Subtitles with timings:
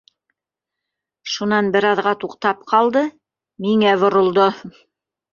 [1.33, 3.03] Шунан бер аҙға туҡтап ҡалды,
[3.67, 4.47] миңә боролдо.